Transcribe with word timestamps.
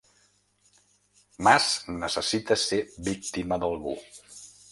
Mas 1.47 1.67
necessita 2.05 2.59
ser 2.65 2.81
víctima 3.09 3.63
d’algú. 3.65 3.97